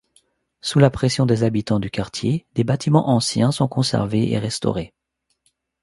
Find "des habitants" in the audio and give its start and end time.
1.27-1.79